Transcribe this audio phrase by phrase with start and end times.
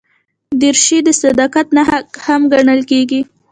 [0.59, 3.21] دریشي د صداقت نښه هم ګڼل کېږي.